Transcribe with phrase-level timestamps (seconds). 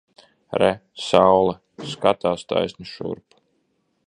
[0.61, 0.69] Re!
[1.09, 1.55] Saule!
[1.93, 3.41] Skatās taisni šurp!